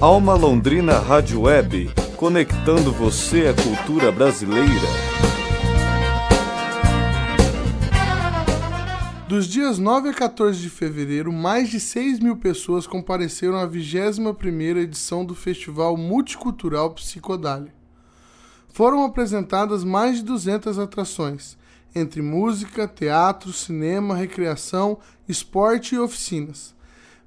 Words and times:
Alma 0.00 0.32
Londrina 0.32 0.98
Rádio 0.98 1.42
Web, 1.42 1.90
conectando 2.16 2.90
você 2.90 3.48
à 3.48 3.54
cultura 3.54 4.10
brasileira. 4.10 4.88
Dos 9.28 9.46
dias 9.46 9.78
9 9.78 10.08
a 10.08 10.14
14 10.14 10.58
de 10.58 10.70
fevereiro, 10.70 11.30
mais 11.30 11.68
de 11.68 11.78
6 11.78 12.18
mil 12.18 12.38
pessoas 12.38 12.86
compareceram 12.86 13.58
à 13.58 13.68
21ª 13.68 14.78
edição 14.78 15.22
do 15.22 15.34
Festival 15.34 15.98
Multicultural 15.98 16.94
Psicodália. 16.94 17.74
Foram 18.72 19.04
apresentadas 19.04 19.84
mais 19.84 20.16
de 20.16 20.24
200 20.24 20.78
atrações, 20.78 21.58
entre 21.94 22.22
música, 22.22 22.88
teatro, 22.88 23.52
cinema, 23.52 24.16
recreação, 24.16 24.96
esporte 25.28 25.94
e 25.94 25.98
oficinas. 25.98 26.74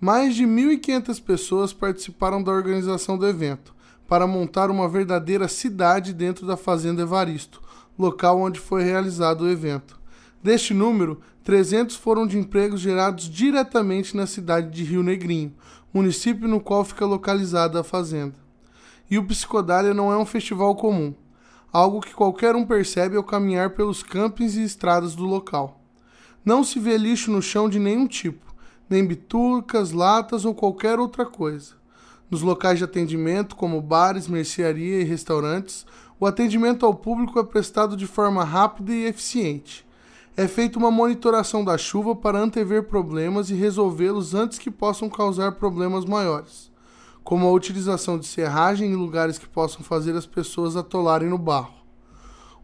Mais 0.00 0.36
de 0.36 0.44
1.500 0.44 1.20
pessoas 1.20 1.72
participaram 1.72 2.40
da 2.40 2.52
organização 2.52 3.18
do 3.18 3.26
evento, 3.26 3.74
para 4.06 4.28
montar 4.28 4.70
uma 4.70 4.88
verdadeira 4.88 5.48
cidade 5.48 6.12
dentro 6.12 6.46
da 6.46 6.56
Fazenda 6.56 7.02
Evaristo, 7.02 7.60
local 7.98 8.40
onde 8.40 8.60
foi 8.60 8.84
realizado 8.84 9.40
o 9.40 9.50
evento. 9.50 9.98
Deste 10.40 10.72
número, 10.72 11.20
300 11.42 11.96
foram 11.96 12.28
de 12.28 12.38
empregos 12.38 12.80
gerados 12.80 13.28
diretamente 13.28 14.16
na 14.16 14.24
cidade 14.24 14.70
de 14.70 14.84
Rio 14.84 15.02
Negrinho, 15.02 15.52
município 15.92 16.46
no 16.46 16.60
qual 16.60 16.84
fica 16.84 17.04
localizada 17.04 17.80
a 17.80 17.84
fazenda. 17.84 18.36
E 19.10 19.18
o 19.18 19.24
Psicodália 19.24 19.92
não 19.92 20.12
é 20.12 20.16
um 20.16 20.24
festival 20.24 20.76
comum, 20.76 21.12
algo 21.72 22.00
que 22.00 22.14
qualquer 22.14 22.54
um 22.54 22.64
percebe 22.64 23.16
ao 23.16 23.24
caminhar 23.24 23.70
pelos 23.70 24.04
campings 24.04 24.54
e 24.54 24.62
estradas 24.62 25.16
do 25.16 25.24
local. 25.24 25.80
Não 26.44 26.62
se 26.62 26.78
vê 26.78 26.96
lixo 26.96 27.32
no 27.32 27.42
chão 27.42 27.68
de 27.68 27.80
nenhum 27.80 28.06
tipo 28.06 28.47
nem 28.88 29.06
bitucas, 29.06 29.92
latas 29.92 30.44
ou 30.44 30.54
qualquer 30.54 30.98
outra 30.98 31.26
coisa. 31.26 31.74
Nos 32.30 32.42
locais 32.42 32.78
de 32.78 32.84
atendimento, 32.84 33.56
como 33.56 33.80
bares, 33.80 34.28
mercearia 34.28 35.00
e 35.00 35.04
restaurantes, 35.04 35.86
o 36.20 36.26
atendimento 36.26 36.84
ao 36.84 36.94
público 36.94 37.38
é 37.38 37.44
prestado 37.44 37.96
de 37.96 38.06
forma 38.06 38.44
rápida 38.44 38.92
e 38.92 39.06
eficiente. 39.06 39.86
É 40.36 40.46
feita 40.46 40.78
uma 40.78 40.90
monitoração 40.90 41.64
da 41.64 41.78
chuva 41.78 42.14
para 42.14 42.38
antever 42.38 42.84
problemas 42.84 43.50
e 43.50 43.54
resolvê-los 43.54 44.34
antes 44.34 44.58
que 44.58 44.70
possam 44.70 45.08
causar 45.08 45.52
problemas 45.52 46.04
maiores, 46.04 46.70
como 47.24 47.46
a 47.46 47.52
utilização 47.52 48.18
de 48.18 48.26
serragem 48.26 48.90
em 48.92 48.96
lugares 48.96 49.38
que 49.38 49.48
possam 49.48 49.82
fazer 49.82 50.14
as 50.14 50.26
pessoas 50.26 50.76
atolarem 50.76 51.28
no 51.28 51.38
barro. 51.38 51.74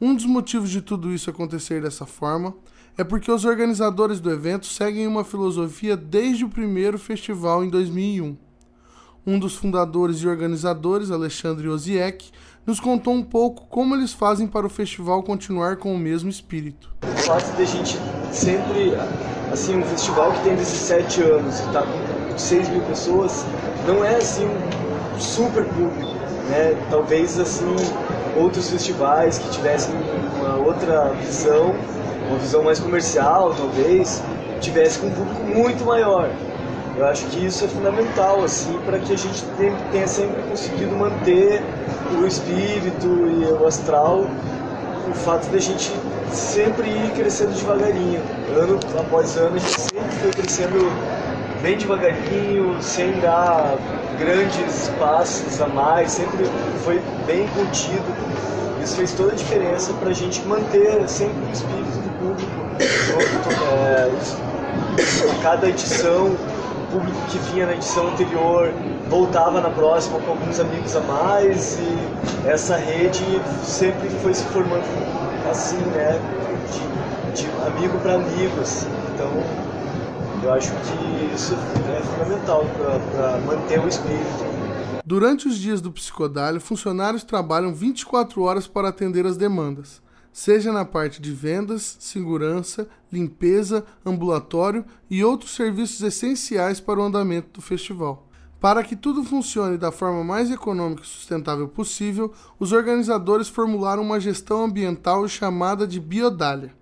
Um 0.00 0.14
dos 0.14 0.26
motivos 0.26 0.68
de 0.70 0.82
tudo 0.82 1.12
isso 1.12 1.30
acontecer 1.30 1.80
dessa 1.80 2.04
forma 2.04 2.54
é 2.96 3.02
porque 3.02 3.30
os 3.30 3.44
organizadores 3.44 4.20
do 4.20 4.30
evento 4.30 4.66
seguem 4.66 5.06
uma 5.06 5.24
filosofia 5.24 5.96
desde 5.96 6.44
o 6.44 6.48
primeiro 6.48 6.98
festival 6.98 7.64
em 7.64 7.70
2001. 7.70 8.36
Um 9.26 9.38
dos 9.38 9.54
fundadores 9.54 10.18
e 10.18 10.28
organizadores, 10.28 11.10
Alexandre 11.10 11.68
Oziek, 11.68 12.30
nos 12.66 12.78
contou 12.78 13.14
um 13.14 13.22
pouco 13.22 13.66
como 13.68 13.94
eles 13.94 14.12
fazem 14.12 14.46
para 14.46 14.66
o 14.66 14.70
festival 14.70 15.22
continuar 15.22 15.76
com 15.76 15.94
o 15.94 15.98
mesmo 15.98 16.28
espírito. 16.28 16.92
O 17.02 17.22
fato 17.22 17.56
de 17.56 17.62
a 17.62 17.64
gente 17.64 17.98
sempre, 18.30 18.92
assim, 19.50 19.76
um 19.76 19.84
festival 19.84 20.32
que 20.32 20.42
tem 20.44 20.56
17 20.56 21.22
anos 21.22 21.60
e 21.60 21.62
está 21.66 21.82
com 21.82 22.38
6 22.38 22.68
mil 22.68 22.82
pessoas, 22.82 23.44
não 23.86 24.04
é 24.04 24.16
assim 24.16 24.44
um 24.44 25.20
super 25.20 25.64
público, 25.64 26.14
né? 26.50 26.76
Talvez 26.90 27.38
assim 27.38 27.74
outros 28.36 28.70
festivais 28.70 29.38
que 29.38 29.50
tivessem 29.50 29.94
uma 30.40 30.56
outra 30.56 31.12
visão 31.14 31.74
uma 32.32 32.38
visão 32.38 32.62
mais 32.62 32.80
comercial, 32.80 33.54
talvez, 33.56 34.22
tivesse 34.60 34.98
com 34.98 35.08
um 35.08 35.10
público 35.10 35.42
muito 35.42 35.84
maior. 35.84 36.30
Eu 36.96 37.06
acho 37.06 37.26
que 37.26 37.44
isso 37.44 37.64
é 37.64 37.68
fundamental, 37.68 38.42
assim, 38.42 38.78
para 38.84 38.98
que 38.98 39.12
a 39.12 39.16
gente 39.16 39.44
tenha 39.90 40.06
sempre 40.06 40.42
conseguido 40.42 40.94
manter 40.96 41.62
o 42.18 42.26
espírito 42.26 43.06
e 43.06 43.44
o 43.44 43.66
astral, 43.66 44.26
o 45.10 45.14
fato 45.14 45.48
de 45.50 45.56
a 45.56 45.60
gente 45.60 45.92
sempre 46.30 46.88
ir 46.88 47.12
crescendo 47.14 47.54
devagarinho. 47.54 48.20
Ano 48.56 48.78
após 48.98 49.36
ano, 49.36 49.56
a 49.56 49.58
gente 49.58 49.80
sempre 49.80 50.10
foi 50.20 50.30
crescendo 50.30 50.92
bem 51.62 51.76
devagarinho, 51.76 52.76
sem 52.82 53.12
dar 53.20 53.74
grandes 54.18 54.90
passos 54.98 55.60
a 55.60 55.66
mais, 55.68 56.12
sempre 56.12 56.44
foi 56.84 57.00
bem 57.26 57.46
contido. 57.48 58.04
Isso 58.82 58.96
fez 58.96 59.12
toda 59.12 59.32
a 59.32 59.34
diferença 59.34 59.92
para 59.94 60.10
a 60.10 60.12
gente 60.12 60.42
manter 60.42 61.08
sempre 61.08 61.40
o 61.48 61.52
espírito 61.52 61.98
do 62.00 62.10
público. 62.18 62.62
É, 63.72 64.10
a 65.30 65.42
cada 65.42 65.68
edição, 65.68 66.26
o 66.26 66.86
público 66.90 67.18
que 67.28 67.38
vinha 67.52 67.66
na 67.66 67.74
edição 67.74 68.08
anterior 68.08 68.72
voltava 69.08 69.60
na 69.60 69.70
próxima 69.70 70.18
com 70.20 70.32
alguns 70.32 70.58
amigos 70.58 70.96
a 70.96 71.00
mais 71.00 71.78
e 71.78 72.48
essa 72.48 72.76
rede 72.76 73.40
sempre 73.62 74.08
foi 74.22 74.34
se 74.34 74.44
formando 74.46 74.82
assim, 75.48 75.76
né? 75.94 76.18
De, 77.34 77.42
de 77.42 77.48
amigo 77.66 77.98
para 77.98 78.14
amigo, 78.14 78.60
assim. 78.60 78.88
Então, 79.14 79.30
eu 80.42 80.52
acho 80.52 80.72
que 80.72 81.34
isso 81.34 81.54
é 81.54 82.00
fundamental 82.02 82.64
para 82.76 83.38
manter 83.46 83.78
o 83.78 83.86
espírito. 83.86 84.51
Durante 85.12 85.46
os 85.46 85.58
dias 85.58 85.82
do 85.82 85.92
psicodálio, 85.92 86.58
funcionários 86.58 87.22
trabalham 87.22 87.74
24 87.74 88.40
horas 88.40 88.66
para 88.66 88.88
atender 88.88 89.26
as 89.26 89.36
demandas, 89.36 90.00
seja 90.32 90.72
na 90.72 90.86
parte 90.86 91.20
de 91.20 91.32
vendas, 91.32 91.98
segurança, 92.00 92.88
limpeza, 93.12 93.84
ambulatório 94.06 94.86
e 95.10 95.22
outros 95.22 95.54
serviços 95.54 96.00
essenciais 96.00 96.80
para 96.80 96.98
o 96.98 97.02
andamento 97.02 97.48
do 97.52 97.60
festival. 97.60 98.26
Para 98.58 98.82
que 98.82 98.96
tudo 98.96 99.22
funcione 99.22 99.76
da 99.76 99.92
forma 99.92 100.24
mais 100.24 100.50
econômica 100.50 101.02
e 101.02 101.06
sustentável 101.06 101.68
possível, 101.68 102.32
os 102.58 102.72
organizadores 102.72 103.48
formularam 103.48 104.02
uma 104.02 104.18
gestão 104.18 104.64
ambiental 104.64 105.28
chamada 105.28 105.86
de 105.86 106.00
Biodália, 106.00 106.74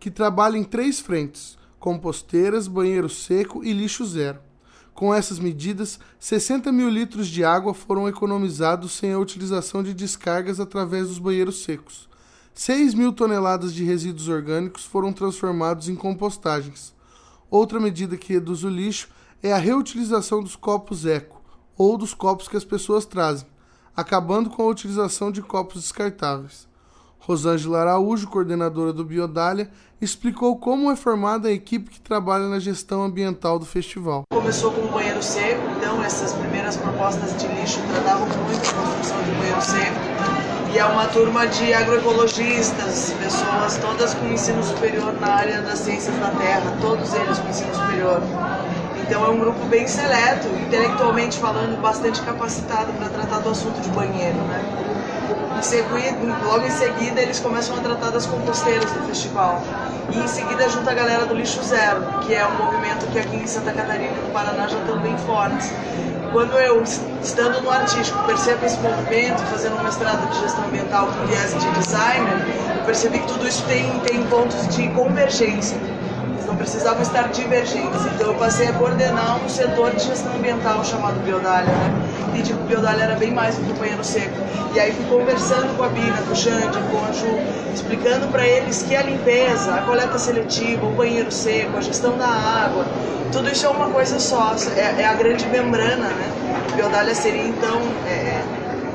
que 0.00 0.10
trabalha 0.10 0.56
em 0.56 0.64
três 0.64 1.00
frentes: 1.00 1.58
composteiras, 1.78 2.66
banheiro 2.66 3.10
seco 3.10 3.62
e 3.62 3.74
lixo 3.74 4.06
zero. 4.06 4.38
Com 4.94 5.12
essas 5.12 5.40
medidas, 5.40 5.98
60 6.20 6.70
mil 6.70 6.88
litros 6.88 7.26
de 7.26 7.44
água 7.44 7.74
foram 7.74 8.08
economizados 8.08 8.92
sem 8.92 9.12
a 9.12 9.18
utilização 9.18 9.82
de 9.82 9.92
descargas 9.92 10.60
através 10.60 11.08
dos 11.08 11.18
banheiros 11.18 11.64
secos. 11.64 12.08
6 12.54 12.94
mil 12.94 13.12
toneladas 13.12 13.74
de 13.74 13.82
resíduos 13.82 14.28
orgânicos 14.28 14.84
foram 14.84 15.12
transformados 15.12 15.88
em 15.88 15.96
compostagens. 15.96 16.94
Outra 17.50 17.80
medida 17.80 18.16
que 18.16 18.32
reduz 18.32 18.62
o 18.62 18.68
lixo 18.68 19.08
é 19.42 19.52
a 19.52 19.58
reutilização 19.58 20.40
dos 20.40 20.54
copos 20.54 21.04
eco, 21.04 21.42
ou 21.76 21.98
dos 21.98 22.14
copos 22.14 22.46
que 22.46 22.56
as 22.56 22.64
pessoas 22.64 23.04
trazem, 23.04 23.48
acabando 23.96 24.48
com 24.48 24.62
a 24.62 24.68
utilização 24.68 25.32
de 25.32 25.42
copos 25.42 25.82
descartáveis. 25.82 26.68
Rosângela 27.26 27.80
Araújo, 27.80 28.28
coordenadora 28.28 28.92
do 28.92 29.02
Biodália, 29.02 29.70
explicou 29.98 30.58
como 30.58 30.90
é 30.90 30.96
formada 30.96 31.48
a 31.48 31.52
equipe 31.52 31.90
que 31.90 32.00
trabalha 32.00 32.48
na 32.48 32.58
gestão 32.58 33.02
ambiental 33.02 33.58
do 33.58 33.64
festival. 33.64 34.24
Começou 34.30 34.70
com 34.72 34.82
o 34.82 34.88
banheiro 34.88 35.22
seco, 35.22 35.62
então 35.78 36.02
essas 36.02 36.34
primeiras 36.34 36.76
propostas 36.76 37.34
de 37.40 37.46
lixo 37.48 37.80
tratavam 37.90 38.28
muito 38.28 38.68
a 38.68 38.74
construção 38.74 39.22
de 39.22 39.30
banheiro 39.30 39.62
seco. 39.62 40.74
E 40.74 40.78
é 40.78 40.84
uma 40.84 41.06
turma 41.06 41.46
de 41.46 41.72
agroecologistas, 41.72 43.14
pessoas 43.22 43.78
todas 43.78 44.12
com 44.12 44.26
ensino 44.26 44.62
superior 44.62 45.14
na 45.18 45.28
área 45.28 45.62
das 45.62 45.78
ciências 45.78 46.14
da 46.18 46.28
terra, 46.30 46.76
todos 46.82 47.14
eles 47.14 47.38
com 47.38 47.48
ensino 47.48 47.74
superior. 47.74 48.20
Então 49.00 49.24
é 49.24 49.28
um 49.30 49.38
grupo 49.38 49.64
bem 49.66 49.86
seleto, 49.86 50.48
intelectualmente 50.66 51.38
falando, 51.38 51.80
bastante 51.80 52.20
capacitado 52.20 52.92
para 52.94 53.08
tratar 53.08 53.38
do 53.38 53.48
assunto 53.48 53.80
de 53.80 53.88
banheiro, 53.90 54.36
né? 54.36 55.03
Em 55.24 56.46
logo 56.46 56.66
em 56.66 56.70
seguida 56.70 57.22
eles 57.22 57.40
começam 57.40 57.74
a 57.76 57.80
tratar 57.80 58.10
das 58.10 58.26
composteiras 58.26 58.90
do 58.92 59.06
festival. 59.06 59.62
E 60.10 60.18
em 60.18 60.28
seguida 60.28 60.68
junta 60.68 60.90
a 60.90 60.94
galera 60.94 61.24
do 61.24 61.34
Lixo 61.34 61.62
Zero, 61.62 62.02
que 62.20 62.34
é 62.34 62.46
um 62.46 62.64
movimento 62.64 63.06
que 63.06 63.18
aqui 63.18 63.36
em 63.36 63.46
Santa 63.46 63.72
Catarina 63.72 64.12
e 64.12 64.26
no 64.26 64.30
Paraná 64.30 64.68
já 64.68 64.78
estão 64.78 64.98
bem 64.98 65.16
fortes. 65.18 65.72
Quando 66.32 66.52
eu, 66.58 66.82
estando 67.22 67.62
no 67.62 67.70
artístico, 67.70 68.22
percebo 68.24 68.66
esse 68.66 68.78
movimento, 68.78 69.40
fazendo 69.50 69.76
um 69.80 69.82
mestrado 69.84 70.28
de 70.30 70.40
gestão 70.40 70.64
ambiental 70.64 71.06
com 71.06 71.26
viés 71.26 71.52
de 71.52 71.70
designer, 71.70 72.46
eu 72.76 72.84
percebi 72.84 73.20
que 73.20 73.26
tudo 73.26 73.48
isso 73.48 73.64
tem, 73.64 73.98
tem 74.00 74.22
pontos 74.26 74.68
de 74.68 74.88
convergência 74.88 75.78
precisavam 76.64 77.02
estar 77.02 77.28
divergentes. 77.28 78.06
Então 78.14 78.28
eu 78.28 78.34
passei 78.34 78.68
a 78.68 78.72
coordenar 78.72 79.44
um 79.44 79.48
setor 79.48 79.90
de 79.94 80.02
gestão 80.02 80.34
ambiental 80.34 80.82
chamado 80.84 81.20
Biodália, 81.20 81.70
né? 81.70 81.92
E 82.36 82.42
tipo, 82.42 82.58
Biodália 82.64 83.04
era 83.04 83.14
bem 83.16 83.30
mais 83.32 83.56
do 83.56 83.64
que 83.64 83.72
o 83.72 83.74
banheiro 83.74 84.02
seco. 84.02 84.34
E 84.74 84.80
aí 84.80 84.92
fui 84.92 85.04
conversando 85.06 85.76
com 85.76 85.84
a 85.84 85.88
Bina, 85.88 86.16
com 86.26 86.32
o 86.32 86.36
Xande, 86.36 86.78
com 86.90 87.04
a 87.04 87.12
Ju, 87.12 87.38
explicando 87.72 88.26
para 88.28 88.46
eles 88.46 88.82
que 88.82 88.96
a 88.96 89.02
limpeza, 89.02 89.74
a 89.74 89.82
coleta 89.82 90.18
seletiva, 90.18 90.86
o 90.86 90.90
banheiro 90.90 91.30
seco, 91.30 91.76
a 91.76 91.80
gestão 91.80 92.16
da 92.16 92.26
água, 92.26 92.84
tudo 93.30 93.50
isso 93.50 93.66
é 93.66 93.68
uma 93.68 93.90
coisa 93.90 94.18
só, 94.18 94.54
é, 94.76 95.02
é 95.02 95.06
a 95.06 95.14
grande 95.14 95.46
membrana, 95.46 96.08
né? 96.08 96.32
Biodália 96.74 97.14
seria 97.14 97.42
então 97.42 97.80
é, 98.08 98.33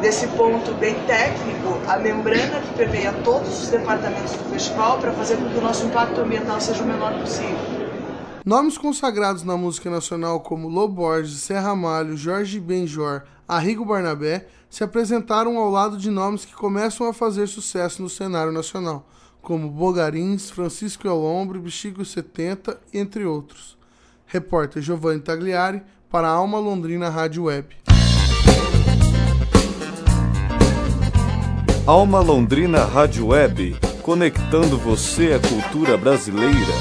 desse 0.00 0.26
ponto 0.28 0.72
bem 0.74 0.94
técnico, 1.06 1.80
a 1.86 1.98
membrana 1.98 2.60
que 2.60 2.74
permeia 2.74 3.12
todos 3.24 3.62
os 3.62 3.68
departamentos 3.68 4.32
do 4.32 4.50
festival 4.50 4.98
para 4.98 5.12
fazer 5.12 5.36
com 5.36 5.48
que 5.48 5.58
o 5.58 5.60
nosso 5.60 5.86
impacto 5.86 6.20
ambiental 6.20 6.60
seja 6.60 6.82
o 6.82 6.86
menor 6.86 7.18
possível. 7.18 7.58
Nomes 8.44 8.78
consagrados 8.78 9.42
na 9.42 9.56
música 9.56 9.90
nacional 9.90 10.40
como 10.40 10.68
Lô 10.68 10.88
Borges, 10.88 11.40
Serra 11.40 11.74
Malho, 11.74 12.16
Jorge 12.16 12.60
Benjor, 12.60 13.22
Arrigo 13.46 13.84
Barnabé 13.84 14.46
se 14.70 14.84
apresentaram 14.84 15.58
ao 15.58 15.70
lado 15.70 15.96
de 15.96 16.10
nomes 16.10 16.44
que 16.44 16.54
começam 16.54 17.08
a 17.08 17.12
fazer 17.12 17.46
sucesso 17.46 18.00
no 18.00 18.08
cenário 18.08 18.52
nacional, 18.52 19.06
como 19.42 19.70
Bogarins, 19.70 20.50
Francisco 20.50 21.06
Elombre, 21.06 21.58
Bexigo 21.58 22.04
70, 22.04 22.78
entre 22.92 23.24
outros. 23.24 23.76
Repórter 24.26 24.82
Giovanni 24.82 25.20
Tagliari 25.20 25.82
para 26.10 26.28
a 26.28 26.32
Alma 26.32 26.58
Londrina 26.58 27.08
Rádio 27.08 27.44
Web. 27.44 27.76
Alma 31.88 32.20
Londrina 32.20 32.84
Rádio 32.84 33.28
Web, 33.28 33.74
conectando 34.02 34.76
você 34.76 35.32
à 35.32 35.38
cultura 35.40 35.96
brasileira. 35.96 36.74